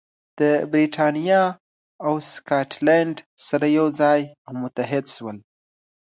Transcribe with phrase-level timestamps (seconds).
[0.71, 1.41] برېټانیا
[2.05, 3.17] او سکاټلند
[3.47, 5.37] سره یو ځای او متحد شول.